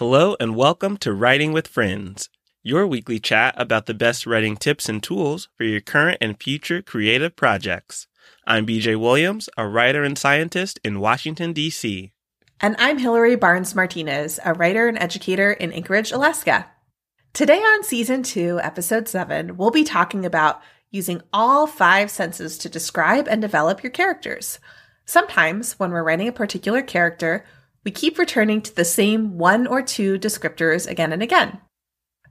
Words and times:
Hello 0.00 0.34
and 0.40 0.56
welcome 0.56 0.96
to 0.96 1.12
Writing 1.12 1.52
with 1.52 1.68
Friends, 1.68 2.30
your 2.62 2.86
weekly 2.86 3.20
chat 3.20 3.54
about 3.58 3.84
the 3.84 3.92
best 3.92 4.26
writing 4.26 4.56
tips 4.56 4.88
and 4.88 5.02
tools 5.02 5.50
for 5.58 5.64
your 5.64 5.82
current 5.82 6.16
and 6.22 6.42
future 6.42 6.80
creative 6.80 7.36
projects. 7.36 8.06
I'm 8.46 8.64
BJ 8.64 8.98
Williams, 8.98 9.50
a 9.58 9.68
writer 9.68 10.02
and 10.02 10.16
scientist 10.16 10.80
in 10.82 11.00
Washington, 11.00 11.52
D.C. 11.52 12.14
And 12.62 12.76
I'm 12.78 12.96
Hillary 12.96 13.36
Barnes 13.36 13.74
Martinez, 13.74 14.40
a 14.42 14.54
writer 14.54 14.88
and 14.88 14.96
educator 14.96 15.52
in 15.52 15.70
Anchorage, 15.70 16.12
Alaska. 16.12 16.70
Today 17.34 17.58
on 17.58 17.84
season 17.84 18.22
two, 18.22 18.58
episode 18.62 19.06
seven, 19.06 19.58
we'll 19.58 19.70
be 19.70 19.84
talking 19.84 20.24
about 20.24 20.62
using 20.90 21.20
all 21.30 21.66
five 21.66 22.10
senses 22.10 22.56
to 22.56 22.70
describe 22.70 23.28
and 23.28 23.42
develop 23.42 23.82
your 23.82 23.92
characters. 23.92 24.60
Sometimes, 25.04 25.78
when 25.78 25.90
we're 25.90 26.02
writing 26.02 26.28
a 26.28 26.32
particular 26.32 26.80
character, 26.80 27.44
we 27.84 27.90
keep 27.90 28.18
returning 28.18 28.60
to 28.62 28.74
the 28.74 28.84
same 28.84 29.38
one 29.38 29.66
or 29.66 29.82
two 29.82 30.18
descriptors 30.18 30.88
again 30.88 31.12
and 31.12 31.22
again. 31.22 31.60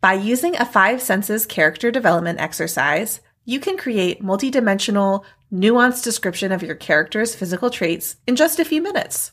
By 0.00 0.14
using 0.14 0.56
a 0.56 0.66
five 0.66 1.00
senses 1.00 1.46
character 1.46 1.90
development 1.90 2.40
exercise, 2.40 3.20
you 3.44 3.60
can 3.60 3.76
create 3.76 4.22
multidimensional, 4.22 5.24
nuanced 5.52 6.02
description 6.02 6.52
of 6.52 6.62
your 6.62 6.74
character's 6.74 7.34
physical 7.34 7.70
traits 7.70 8.16
in 8.26 8.36
just 8.36 8.58
a 8.58 8.64
few 8.64 8.82
minutes. 8.82 9.32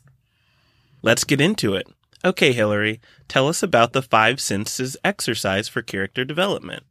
Let's 1.01 1.23
get 1.23 1.41
into 1.41 1.73
it. 1.75 1.87
Okay, 2.23 2.53
Hillary, 2.53 2.99
tell 3.27 3.47
us 3.47 3.63
about 3.63 3.93
the 3.93 4.01
five 4.01 4.39
senses 4.39 4.95
exercise 5.03 5.67
for 5.67 5.81
character 5.81 6.23
development. 6.23 6.83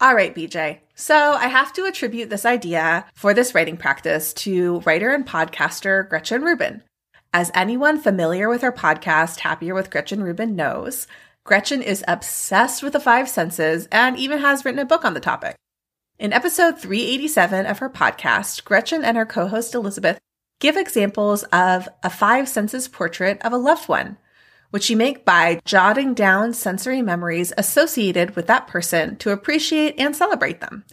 All 0.00 0.14
right, 0.14 0.34
BJ. 0.34 0.80
So 0.94 1.32
I 1.32 1.48
have 1.48 1.72
to 1.74 1.84
attribute 1.84 2.30
this 2.30 2.44
idea 2.44 3.06
for 3.14 3.34
this 3.34 3.54
writing 3.54 3.76
practice 3.76 4.32
to 4.34 4.80
writer 4.80 5.10
and 5.10 5.26
podcaster 5.26 6.08
Gretchen 6.08 6.42
Rubin. 6.42 6.82
As 7.34 7.50
anyone 7.54 7.98
familiar 7.98 8.50
with 8.50 8.62
our 8.62 8.72
podcast, 8.72 9.40
Happier 9.40 9.74
with 9.74 9.88
Gretchen 9.88 10.22
Rubin, 10.22 10.54
knows, 10.54 11.06
Gretchen 11.44 11.80
is 11.80 12.04
obsessed 12.06 12.82
with 12.82 12.92
the 12.92 13.00
five 13.00 13.26
senses 13.26 13.88
and 13.90 14.18
even 14.18 14.40
has 14.40 14.66
written 14.66 14.78
a 14.80 14.84
book 14.84 15.02
on 15.02 15.14
the 15.14 15.20
topic. 15.20 15.56
In 16.18 16.34
episode 16.34 16.78
387 16.78 17.64
of 17.64 17.78
her 17.78 17.88
podcast, 17.88 18.64
Gretchen 18.64 19.02
and 19.02 19.16
her 19.16 19.24
co 19.24 19.48
host 19.48 19.74
Elizabeth 19.74 20.18
give 20.60 20.76
examples 20.76 21.42
of 21.44 21.88
a 22.02 22.10
five 22.10 22.50
senses 22.50 22.86
portrait 22.86 23.40
of 23.40 23.54
a 23.54 23.56
loved 23.56 23.88
one, 23.88 24.18
which 24.68 24.90
you 24.90 24.96
make 24.98 25.24
by 25.24 25.58
jotting 25.64 26.12
down 26.12 26.52
sensory 26.52 27.00
memories 27.00 27.50
associated 27.56 28.36
with 28.36 28.46
that 28.48 28.66
person 28.66 29.16
to 29.16 29.30
appreciate 29.30 29.98
and 29.98 30.14
celebrate 30.14 30.60
them. 30.60 30.84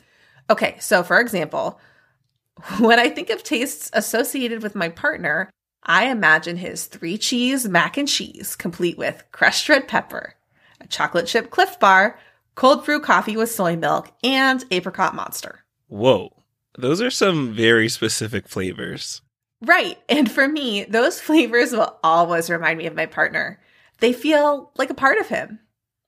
Okay, 0.50 0.78
so 0.80 1.04
for 1.04 1.20
example, 1.20 1.82
when 2.80 2.98
I 2.98 3.10
think 3.10 3.30
of 3.30 3.44
tastes 3.44 3.92
associated 3.92 4.64
with 4.64 4.74
my 4.74 4.88
partner, 4.88 5.50
I 5.84 6.08
imagine 6.08 6.58
his 6.58 6.86
three 6.86 7.18
cheese 7.18 7.68
mac 7.68 7.98
and 7.98 8.08
cheese, 8.08 8.56
complete 8.56 8.98
with 8.98 9.24
crushed 9.32 9.70
red 9.70 9.88
pepper, 9.88 10.36
a 10.80 10.88
chocolate 10.88 11.28
chip 11.28 11.50
Clif 11.50 11.80
bar, 11.80 12.20
cold 12.56 12.86
brew 12.86 13.00
coffee 13.00 13.38
with 13.38 13.52
soy 13.52 13.76
milk, 13.76 14.12
and 14.24 14.64
apricot 14.72 15.16
monster. 15.16 15.64
Whoa, 15.88 16.32
those 16.78 17.02
are 17.02 17.12
some 17.12 17.54
very 17.54 17.90
specific 17.90 18.48
flavors. 18.48 19.22
Right. 19.62 19.98
And 20.08 20.32
for 20.32 20.48
me, 20.48 20.86
those 20.86 21.20
flavors 21.22 21.72
will 21.72 21.98
always 22.04 22.50
remind 22.50 22.78
me 22.78 22.86
of 22.86 22.96
my 22.96 23.06
partner. 23.06 23.60
They 24.00 24.14
feel 24.14 24.72
like 24.78 24.90
a 24.90 24.96
part 24.96 25.18
of 25.18 25.28
him. 25.28 25.60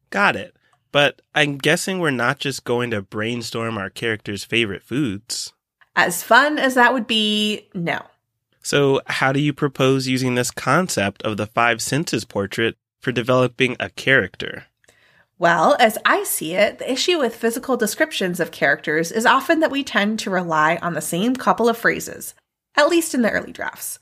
Got 0.10 0.36
it. 0.36 0.56
But 0.92 1.22
I'm 1.34 1.58
guessing 1.58 2.00
we're 2.00 2.12
not 2.12 2.40
just 2.40 2.64
going 2.66 2.92
to 2.92 3.02
brainstorm 3.02 3.78
our 3.78 3.90
character's 3.90 4.44
favorite 4.44 4.84
foods. 4.84 5.54
As 5.96 6.24
fun 6.24 6.58
as 6.58 6.76
that 6.76 6.94
would 6.94 7.08
be, 7.08 7.70
no. 7.74 8.02
So, 8.64 9.02
how 9.08 9.32
do 9.32 9.40
you 9.40 9.54
propose 9.54 10.08
using 10.08 10.36
this 10.36 10.52
concept 10.52 11.24
of 11.24 11.38
the 11.38 11.48
five 11.48 11.82
senses 11.82 12.26
portrait 12.26 12.76
for 13.00 13.12
developing 13.12 13.76
a 13.80 13.90
character? 13.90 14.66
Well, 15.40 15.76
as 15.80 15.98
I 16.06 16.24
see 16.24 16.54
it, 16.54 16.78
the 16.78 16.92
issue 16.92 17.18
with 17.18 17.36
physical 17.36 17.76
descriptions 17.76 18.40
of 18.40 18.52
characters 18.52 19.12
is 19.12 19.26
often 19.26 19.60
that 19.62 19.72
we 19.72 19.84
tend 19.84 20.20
to 20.20 20.30
rely 20.30 20.78
on 20.84 20.94
the 20.94 21.02
same 21.02 21.36
couple 21.36 21.68
of 21.68 21.78
phrases, 21.78 22.36
at 22.76 22.90
least 22.90 23.16
in 23.16 23.24
the 23.24 23.32
early 23.32 23.52
drafts. 23.52 23.98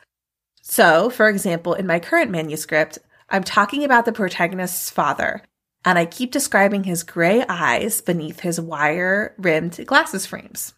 So, 0.62 1.10
for 1.10 1.30
example, 1.30 1.74
in 1.74 1.88
my 1.88 2.00
current 2.00 2.30
manuscript, 2.30 3.00
I'm 3.30 3.46
talking 3.46 3.86
about 3.86 4.04
the 4.04 4.12
protagonist's 4.12 4.90
father, 4.90 5.42
and 5.86 5.98
I 5.98 6.06
keep 6.06 6.34
describing 6.34 6.84
his 6.84 7.04
gray 7.04 7.46
eyes 7.48 8.02
beneath 8.02 8.42
his 8.42 8.60
wire 8.60 9.34
rimmed 9.38 9.86
glasses 9.88 10.26
frames. 10.26 10.74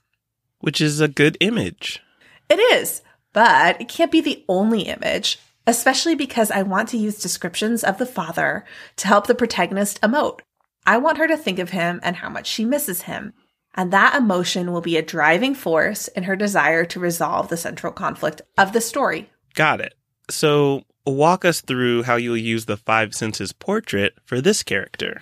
Which 0.60 0.80
is 0.80 1.00
a 1.00 1.08
good 1.08 1.38
image. 1.40 2.04
It 2.50 2.60
is. 2.60 3.02
But 3.34 3.80
it 3.82 3.88
can't 3.88 4.12
be 4.12 4.22
the 4.22 4.44
only 4.50 4.82
image, 4.82 5.40
especially 5.66 6.16
because 6.16 6.52
I 6.52 6.64
want 6.64 6.90
to 6.90 6.98
use 6.98 7.22
descriptions 7.22 7.84
of 7.84 7.98
the 7.98 8.06
father 8.06 8.66
to 8.98 9.08
help 9.08 9.28
the 9.28 9.36
protagonist 9.36 10.02
emote. 10.02 10.42
I 10.86 10.98
want 10.98 11.18
her 11.18 11.28
to 11.28 11.38
think 11.38 11.60
of 11.60 11.70
him 11.70 12.00
and 12.04 12.18
how 12.18 12.30
much 12.30 12.48
she 12.48 12.66
misses 12.66 13.04
him. 13.04 13.34
And 13.76 13.92
that 13.94 14.16
emotion 14.16 14.72
will 14.72 14.82
be 14.82 14.98
a 14.98 15.02
driving 15.02 15.56
force 15.56 16.08
in 16.10 16.24
her 16.24 16.36
desire 16.36 16.84
to 16.86 17.00
resolve 17.00 17.48
the 17.48 17.58
central 17.58 17.94
conflict 17.94 18.42
of 18.58 18.74
the 18.74 18.82
story. 18.82 19.30
Got 19.54 19.80
it. 19.80 19.94
So, 20.30 20.84
walk 21.06 21.46
us 21.46 21.62
through 21.62 22.04
how 22.04 22.16
you'll 22.16 22.38
use 22.38 22.66
the 22.66 22.78
five 22.78 23.14
senses 23.14 23.54
portrait 23.54 24.14
for 24.26 24.42
this 24.42 24.64
character. 24.64 25.22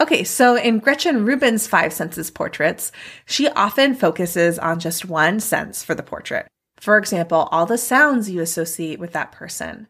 Okay, 0.00 0.22
so 0.22 0.54
in 0.54 0.78
Gretchen 0.78 1.24
Rubin's 1.24 1.66
five 1.66 1.92
senses 1.92 2.30
portraits, 2.30 2.92
she 3.26 3.48
often 3.48 3.94
focuses 3.94 4.58
on 4.58 4.78
just 4.78 5.04
one 5.04 5.40
sense 5.40 5.82
for 5.82 5.94
the 5.94 6.04
portrait. 6.04 6.46
For 6.80 6.96
example, 6.96 7.48
all 7.50 7.66
the 7.66 7.78
sounds 7.78 8.30
you 8.30 8.40
associate 8.40 8.98
with 8.98 9.12
that 9.12 9.32
person. 9.32 9.88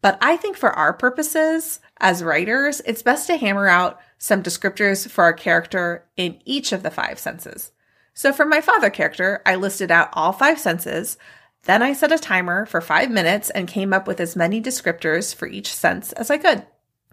But 0.00 0.18
I 0.20 0.36
think 0.36 0.56
for 0.56 0.70
our 0.70 0.92
purposes 0.92 1.80
as 1.98 2.22
writers, 2.22 2.80
it's 2.86 3.02
best 3.02 3.26
to 3.26 3.36
hammer 3.36 3.66
out 3.66 4.00
some 4.18 4.42
descriptors 4.42 5.08
for 5.08 5.24
our 5.24 5.32
character 5.32 6.04
in 6.16 6.40
each 6.44 6.72
of 6.72 6.82
the 6.82 6.90
five 6.90 7.18
senses. 7.18 7.72
So 8.14 8.32
for 8.32 8.44
my 8.44 8.60
father 8.60 8.90
character, 8.90 9.42
I 9.44 9.56
listed 9.56 9.90
out 9.90 10.10
all 10.12 10.32
five 10.32 10.58
senses. 10.58 11.18
Then 11.64 11.82
I 11.82 11.92
set 11.92 12.12
a 12.12 12.18
timer 12.18 12.66
for 12.66 12.80
five 12.80 13.10
minutes 13.10 13.50
and 13.50 13.68
came 13.68 13.92
up 13.92 14.06
with 14.06 14.20
as 14.20 14.36
many 14.36 14.62
descriptors 14.62 15.34
for 15.34 15.46
each 15.46 15.72
sense 15.72 16.12
as 16.12 16.30
I 16.30 16.38
could. 16.38 16.64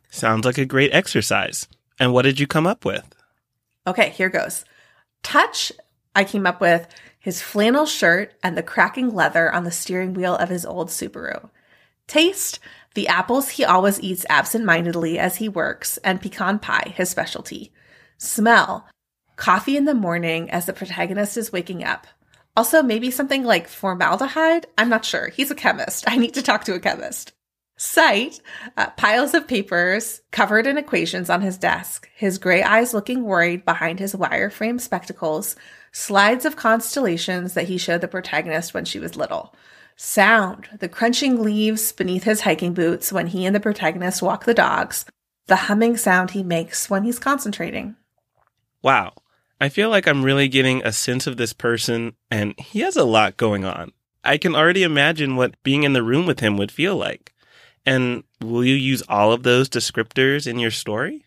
Sounds 0.09 0.45
like 0.45 0.57
a 0.57 0.65
great 0.65 0.93
exercise. 0.93 1.67
And 1.99 2.13
what 2.13 2.23
did 2.23 2.39
you 2.39 2.47
come 2.47 2.67
up 2.67 2.85
with? 2.85 3.15
Okay, 3.87 4.09
here 4.11 4.29
goes. 4.29 4.65
Touch, 5.23 5.71
I 6.15 6.23
came 6.23 6.47
up 6.47 6.61
with 6.61 6.87
his 7.25 7.41
flannel 7.41 7.87
shirt, 7.87 8.35
and 8.43 8.55
the 8.55 8.61
cracking 8.61 9.09
leather 9.09 9.51
on 9.51 9.63
the 9.63 9.71
steering 9.71 10.13
wheel 10.13 10.35
of 10.35 10.49
his 10.49 10.63
old 10.63 10.89
Subaru. 10.89 11.49
Taste, 12.05 12.59
the 12.93 13.07
apples 13.07 13.49
he 13.49 13.65
always 13.65 13.99
eats 13.99 14.27
absent-mindedly 14.29 15.17
as 15.17 15.37
he 15.37 15.49
works, 15.49 15.97
and 16.03 16.21
pecan 16.21 16.59
pie, 16.59 16.93
his 16.95 17.09
specialty. 17.09 17.73
Smell, 18.19 18.87
coffee 19.37 19.75
in 19.75 19.85
the 19.85 19.95
morning 19.95 20.51
as 20.51 20.67
the 20.67 20.73
protagonist 20.73 21.35
is 21.35 21.51
waking 21.51 21.83
up. 21.83 22.05
Also, 22.55 22.83
maybe 22.83 23.09
something 23.09 23.43
like 23.43 23.67
formaldehyde? 23.67 24.67
I'm 24.77 24.89
not 24.89 25.03
sure. 25.03 25.29
He's 25.29 25.49
a 25.49 25.55
chemist. 25.55 26.03
I 26.07 26.17
need 26.17 26.35
to 26.35 26.43
talk 26.43 26.65
to 26.65 26.75
a 26.75 26.79
chemist. 26.79 27.33
Sight, 27.75 28.39
uh, 28.77 28.91
piles 28.91 29.33
of 29.33 29.47
papers 29.47 30.21
covered 30.31 30.67
in 30.67 30.77
equations 30.77 31.31
on 31.31 31.41
his 31.41 31.57
desk, 31.57 32.07
his 32.15 32.37
gray 32.37 32.61
eyes 32.61 32.93
looking 32.93 33.23
worried 33.23 33.65
behind 33.65 33.99
his 33.99 34.13
wireframe 34.13 34.79
spectacles, 34.79 35.55
slides 35.95 36.43
of 36.43 36.57
constellations 36.57 37.53
that 37.53 37.69
he 37.69 37.77
showed 37.77 38.01
the 38.01 38.07
protagonist 38.07 38.73
when 38.73 38.83
she 38.83 38.99
was 38.99 39.15
little. 39.15 39.55
Sound, 39.95 40.67
the 40.79 40.89
crunching 40.89 41.41
leaves 41.41 41.93
beneath 41.93 42.25
his 42.25 42.41
hiking 42.41 42.73
boots 42.73 43.13
when 43.13 43.27
he 43.27 43.45
and 43.45 43.55
the 43.55 43.61
protagonist 43.61 44.21
walk 44.21 44.43
the 44.43 44.53
dogs, 44.53 45.05
the 45.47 45.55
humming 45.55 45.95
sound 45.95 46.31
he 46.31 46.43
makes 46.43 46.89
when 46.89 47.05
he's 47.05 47.17
concentrating. 47.17 47.95
Wow. 48.81 49.13
I 49.61 49.69
feel 49.69 49.89
like 49.89 50.05
I'm 50.05 50.21
really 50.21 50.49
getting 50.49 50.83
a 50.83 50.91
sense 50.91 51.27
of 51.27 51.37
this 51.37 51.53
person, 51.53 52.17
and 52.29 52.59
he 52.59 52.81
has 52.81 52.97
a 52.97 53.05
lot 53.05 53.37
going 53.37 53.63
on. 53.63 53.93
I 54.21 54.37
can 54.37 54.53
already 54.53 54.83
imagine 54.83 55.37
what 55.37 55.63
being 55.63 55.83
in 55.83 55.93
the 55.93 56.03
room 56.03 56.25
with 56.25 56.41
him 56.41 56.57
would 56.57 56.73
feel 56.73 56.97
like. 56.97 57.33
And 57.85 58.25
will 58.41 58.65
you 58.65 58.75
use 58.75 59.01
all 59.07 59.31
of 59.31 59.43
those 59.43 59.69
descriptors 59.69 60.45
in 60.45 60.59
your 60.59 60.71
story? 60.71 61.23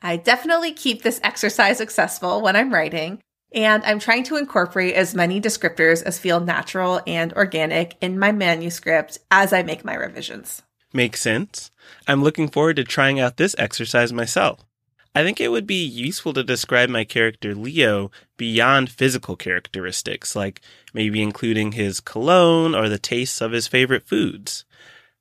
I 0.00 0.16
definitely 0.16 0.72
keep 0.72 1.02
this 1.02 1.20
exercise 1.24 1.80
accessible 1.80 2.40
when 2.40 2.54
I'm 2.54 2.72
writing, 2.72 3.20
and 3.54 3.84
I'm 3.84 3.98
trying 3.98 4.24
to 4.24 4.36
incorporate 4.36 4.94
as 4.94 5.14
many 5.14 5.40
descriptors 5.40 6.02
as 6.02 6.18
feel 6.18 6.40
natural 6.40 7.00
and 7.06 7.32
organic 7.34 7.96
in 8.00 8.18
my 8.18 8.32
manuscript 8.32 9.18
as 9.30 9.52
I 9.52 9.62
make 9.62 9.84
my 9.84 9.94
revisions. 9.94 10.62
Makes 10.92 11.20
sense. 11.20 11.70
I'm 12.06 12.22
looking 12.22 12.48
forward 12.48 12.76
to 12.76 12.84
trying 12.84 13.18
out 13.18 13.36
this 13.36 13.56
exercise 13.58 14.12
myself. 14.12 14.64
I 15.14 15.22
think 15.22 15.40
it 15.40 15.50
would 15.50 15.66
be 15.66 15.84
useful 15.84 16.32
to 16.32 16.42
describe 16.42 16.88
my 16.88 17.04
character 17.04 17.54
Leo 17.54 18.10
beyond 18.38 18.90
physical 18.90 19.36
characteristics, 19.36 20.34
like 20.34 20.62
maybe 20.94 21.22
including 21.22 21.72
his 21.72 22.00
cologne 22.00 22.74
or 22.74 22.88
the 22.88 22.98
tastes 22.98 23.40
of 23.42 23.52
his 23.52 23.66
favorite 23.66 24.06
foods. 24.06 24.64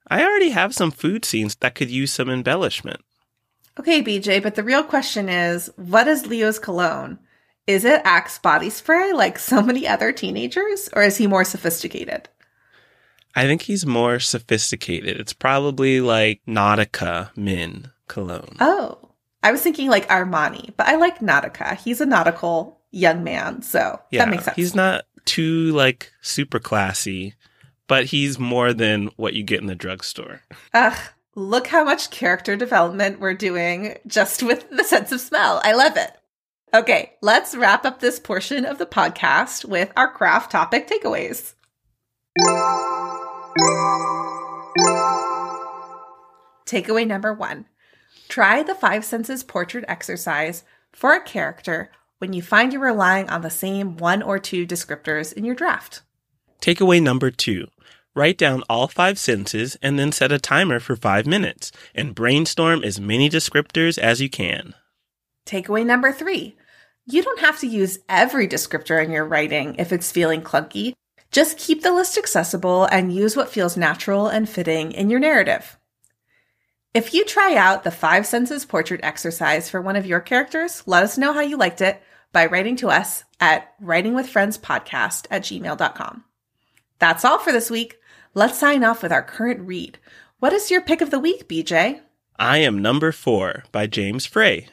I 0.07 0.23
already 0.23 0.49
have 0.49 0.73
some 0.73 0.91
food 0.91 1.25
scenes 1.25 1.55
that 1.55 1.75
could 1.75 1.89
use 1.89 2.11
some 2.11 2.29
embellishment. 2.29 3.01
Okay, 3.79 4.01
BJ, 4.01 4.41
but 4.41 4.55
the 4.55 4.63
real 4.63 4.83
question 4.83 5.27
is 5.29 5.69
what 5.75 6.07
is 6.07 6.27
Leo's 6.27 6.59
cologne? 6.59 7.19
Is 7.71 7.85
it 7.85 8.01
Axe 8.03 8.37
body 8.37 8.69
spray 8.69 9.13
like 9.13 9.39
so 9.39 9.61
many 9.61 9.87
other 9.87 10.11
teenagers, 10.11 10.89
or 10.91 11.03
is 11.03 11.15
he 11.15 11.25
more 11.25 11.45
sophisticated? 11.45 12.27
I 13.33 13.43
think 13.45 13.61
he's 13.61 13.85
more 13.85 14.19
sophisticated. 14.19 15.17
It's 15.17 15.31
probably 15.31 16.01
like 16.01 16.41
Nautica 16.45 17.35
Min 17.37 17.89
cologne. 18.09 18.57
Oh, 18.59 18.97
I 19.41 19.53
was 19.53 19.61
thinking 19.61 19.89
like 19.89 20.09
Armani, 20.09 20.73
but 20.75 20.87
I 20.87 20.97
like 20.97 21.19
Nautica. 21.19 21.77
He's 21.77 22.01
a 22.01 22.05
nautical 22.05 22.81
young 22.91 23.23
man, 23.23 23.61
so 23.61 24.01
yeah, 24.11 24.25
that 24.25 24.31
makes 24.31 24.43
sense. 24.43 24.57
he's 24.57 24.75
not 24.75 25.05
too 25.23 25.71
like 25.71 26.11
super 26.19 26.59
classy, 26.59 27.35
but 27.87 28.03
he's 28.05 28.37
more 28.37 28.73
than 28.73 29.11
what 29.15 29.33
you 29.33 29.43
get 29.43 29.61
in 29.61 29.67
the 29.67 29.75
drugstore. 29.75 30.41
Ugh, 30.73 30.97
look 31.35 31.67
how 31.67 31.85
much 31.85 32.11
character 32.11 32.57
development 32.57 33.21
we're 33.21 33.33
doing 33.33 33.97
just 34.07 34.43
with 34.43 34.69
the 34.71 34.83
sense 34.83 35.13
of 35.13 35.21
smell. 35.21 35.61
I 35.63 35.71
love 35.71 35.95
it. 35.95 36.11
Okay, 36.73 37.11
let's 37.21 37.53
wrap 37.53 37.83
up 37.83 37.99
this 37.99 38.17
portion 38.17 38.63
of 38.63 38.77
the 38.77 38.85
podcast 38.85 39.65
with 39.65 39.91
our 39.97 40.09
craft 40.09 40.53
topic 40.53 40.87
takeaways. 40.87 41.53
Takeaway 46.65 47.05
number 47.05 47.33
one 47.33 47.65
try 48.29 48.63
the 48.63 48.73
five 48.73 49.03
senses 49.03 49.43
portrait 49.43 49.83
exercise 49.89 50.63
for 50.93 51.11
a 51.11 51.21
character 51.21 51.91
when 52.19 52.31
you 52.31 52.41
find 52.41 52.71
you're 52.71 52.81
relying 52.81 53.29
on 53.29 53.41
the 53.41 53.49
same 53.49 53.97
one 53.97 54.21
or 54.21 54.39
two 54.39 54.65
descriptors 54.65 55.33
in 55.33 55.43
your 55.43 55.55
draft. 55.55 56.03
Takeaway 56.61 57.03
number 57.03 57.31
two 57.31 57.67
write 58.15 58.37
down 58.37 58.63
all 58.69 58.87
five 58.87 59.19
senses 59.19 59.77
and 59.81 59.99
then 59.99 60.13
set 60.13 60.31
a 60.31 60.39
timer 60.39 60.79
for 60.79 60.95
five 60.95 61.25
minutes 61.25 61.73
and 61.93 62.15
brainstorm 62.15 62.81
as 62.81 62.97
many 62.97 63.29
descriptors 63.29 63.97
as 63.97 64.21
you 64.21 64.29
can. 64.29 64.73
Takeaway 65.45 65.85
number 65.85 66.13
three 66.13 66.55
you 67.05 67.23
don't 67.23 67.39
have 67.39 67.59
to 67.59 67.67
use 67.67 67.99
every 68.07 68.47
descriptor 68.47 69.03
in 69.03 69.11
your 69.11 69.25
writing 69.25 69.75
if 69.77 69.91
it's 69.91 70.11
feeling 70.11 70.41
clunky. 70.41 70.93
Just 71.31 71.57
keep 71.57 71.81
the 71.81 71.93
list 71.93 72.17
accessible 72.17 72.85
and 72.85 73.13
use 73.13 73.35
what 73.35 73.49
feels 73.49 73.77
natural 73.77 74.27
and 74.27 74.47
fitting 74.47 74.91
in 74.91 75.09
your 75.09 75.19
narrative. 75.19 75.77
If 76.93 77.13
you 77.13 77.23
try 77.23 77.55
out 77.55 77.83
the 77.83 77.91
five 77.91 78.25
senses 78.25 78.65
portrait 78.65 78.99
exercise 79.01 79.69
for 79.69 79.81
one 79.81 79.95
of 79.95 80.05
your 80.05 80.19
characters, 80.19 80.83
let 80.85 81.03
us 81.03 81.17
know 81.17 81.31
how 81.31 81.39
you 81.39 81.55
liked 81.55 81.79
it 81.79 82.01
by 82.33 82.45
writing 82.45 82.75
to 82.77 82.89
us 82.89 83.23
at 83.39 83.79
writingwithfriendspodcast 83.81 85.27
at 85.31 85.43
gmail.com. 85.43 86.23
That's 86.99 87.25
all 87.25 87.39
for 87.39 87.51
this 87.51 87.69
week. 87.69 87.97
Let's 88.33 88.57
sign 88.57 88.83
off 88.83 89.03
with 89.03 89.11
our 89.11 89.23
current 89.23 89.61
read. 89.61 89.99
What 90.39 90.53
is 90.53 90.69
your 90.69 90.81
pick 90.81 91.01
of 91.01 91.11
the 91.11 91.19
week, 91.19 91.47
BJ? 91.47 92.01
I 92.37 92.57
am 92.57 92.81
number 92.81 93.11
four 93.11 93.63
by 93.71 93.87
James 93.87 94.25
Frey. 94.25 94.67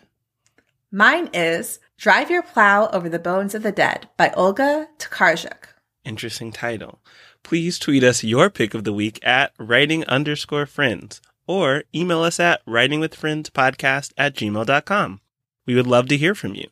Mine 0.91 1.29
is 1.33 1.79
Drive 1.99 2.31
Your 2.31 2.43
Plow 2.43 2.89
Over 2.93 3.09
the 3.09 3.19
Bones 3.19 3.57
of 3.57 3.65
the 3.65 3.73
Dead 3.73 4.09
by 4.17 4.31
Olga 4.37 4.87
Tokarczuk. 4.99 5.75
Interesting 6.05 6.53
title. 6.53 7.01
Please 7.43 7.77
tweet 7.77 8.05
us 8.05 8.23
your 8.23 8.51
pick 8.51 8.73
of 8.73 8.85
the 8.85 8.93
week 8.93 9.19
at 9.25 9.53
writing 9.59 10.05
underscore 10.05 10.65
friends 10.65 11.21
or 11.49 11.83
email 11.93 12.23
us 12.23 12.39
at 12.39 12.65
writingwithfriendspodcast 12.67 14.13
at 14.17 14.37
gmail.com. 14.37 15.21
We 15.67 15.75
would 15.75 15.89
love 15.89 16.07
to 16.07 16.17
hear 16.17 16.37
from 16.37 16.55
you. 16.55 16.69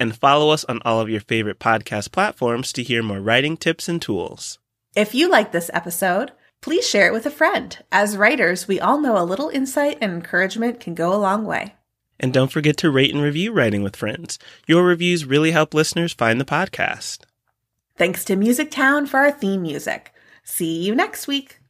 And 0.00 0.16
follow 0.16 0.50
us 0.50 0.64
on 0.64 0.80
all 0.84 0.98
of 0.98 1.08
your 1.08 1.20
favorite 1.20 1.60
podcast 1.60 2.10
platforms 2.10 2.72
to 2.72 2.82
hear 2.82 3.00
more 3.00 3.20
writing 3.20 3.56
tips 3.56 3.88
and 3.88 4.02
tools. 4.02 4.58
If 4.96 5.14
you 5.14 5.30
like 5.30 5.52
this 5.52 5.70
episode, 5.72 6.32
please 6.60 6.84
share 6.84 7.06
it 7.06 7.12
with 7.12 7.26
a 7.26 7.30
friend. 7.30 7.78
As 7.92 8.16
writers, 8.16 8.66
we 8.66 8.80
all 8.80 9.00
know 9.00 9.16
a 9.16 9.22
little 9.22 9.50
insight 9.50 9.98
and 10.00 10.10
encouragement 10.10 10.80
can 10.80 10.96
go 10.96 11.14
a 11.14 11.16
long 11.16 11.44
way. 11.44 11.74
And 12.20 12.32
don't 12.32 12.52
forget 12.52 12.76
to 12.78 12.90
rate 12.90 13.12
and 13.12 13.22
review 13.22 13.52
Writing 13.52 13.82
with 13.82 13.96
Friends. 13.96 14.38
Your 14.66 14.84
reviews 14.84 15.24
really 15.24 15.50
help 15.50 15.74
listeners 15.74 16.12
find 16.12 16.40
the 16.40 16.44
podcast. 16.44 17.24
Thanks 17.96 18.24
to 18.24 18.36
Music 18.36 18.70
Town 18.70 19.06
for 19.06 19.18
our 19.18 19.30
theme 19.30 19.62
music. 19.62 20.12
See 20.44 20.82
you 20.82 20.94
next 20.94 21.26
week. 21.26 21.60